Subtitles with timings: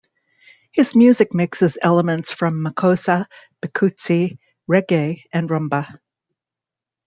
[0.71, 3.27] His music mixes elements from makossa,
[3.61, 5.99] bikutsi, reggae and rumba.